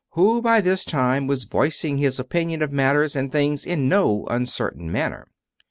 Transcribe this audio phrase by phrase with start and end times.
[0.13, 4.91] who, by this time, was voicing his opinion of matters and things in no uncertain
[4.91, 5.27] manner.